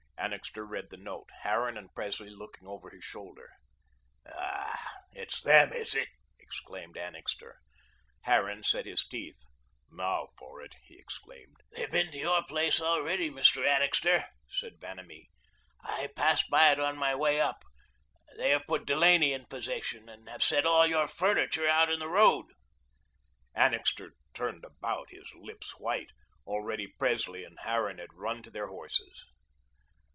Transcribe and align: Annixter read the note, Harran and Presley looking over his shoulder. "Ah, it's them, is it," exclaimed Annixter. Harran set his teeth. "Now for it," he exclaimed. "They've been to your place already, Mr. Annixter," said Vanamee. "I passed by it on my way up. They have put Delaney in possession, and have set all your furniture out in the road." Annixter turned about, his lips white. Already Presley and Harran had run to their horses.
Annixter 0.33 0.67
read 0.67 0.91
the 0.91 0.97
note, 0.97 1.29
Harran 1.41 1.77
and 1.77 1.93
Presley 1.95 2.29
looking 2.29 2.67
over 2.67 2.91
his 2.91 3.03
shoulder. 3.03 3.49
"Ah, 4.31 4.93
it's 5.13 5.41
them, 5.43 5.73
is 5.73 5.95
it," 5.95 6.09
exclaimed 6.39 6.95
Annixter. 6.95 7.59
Harran 8.21 8.61
set 8.61 8.85
his 8.85 9.03
teeth. 9.03 9.47
"Now 9.89 10.27
for 10.37 10.61
it," 10.61 10.75
he 10.85 10.95
exclaimed. 10.97 11.57
"They've 11.75 11.89
been 11.89 12.11
to 12.11 12.19
your 12.19 12.43
place 12.43 12.79
already, 12.79 13.31
Mr. 13.31 13.65
Annixter," 13.65 14.25
said 14.47 14.79
Vanamee. 14.79 15.31
"I 15.83 16.09
passed 16.15 16.51
by 16.51 16.69
it 16.69 16.79
on 16.79 16.97
my 16.99 17.15
way 17.15 17.41
up. 17.41 17.63
They 18.37 18.51
have 18.51 18.67
put 18.67 18.85
Delaney 18.85 19.33
in 19.33 19.47
possession, 19.47 20.07
and 20.07 20.29
have 20.29 20.43
set 20.43 20.67
all 20.67 20.85
your 20.85 21.07
furniture 21.07 21.67
out 21.67 21.89
in 21.91 21.97
the 21.97 22.07
road." 22.07 22.45
Annixter 23.55 24.11
turned 24.35 24.63
about, 24.65 25.09
his 25.09 25.33
lips 25.33 25.79
white. 25.79 26.11
Already 26.45 26.85
Presley 26.87 27.43
and 27.43 27.57
Harran 27.61 27.97
had 27.97 28.13
run 28.13 28.43
to 28.43 28.51
their 28.51 28.67
horses. 28.67 29.25